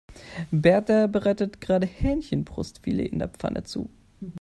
Berta 0.49 1.05
bereitet 1.05 1.61
gerade 1.61 1.85
Hähnchenbrustfilet 1.85 3.05
in 3.11 3.19
der 3.19 3.27
Pfanne 3.29 3.61
zu. 3.65 3.87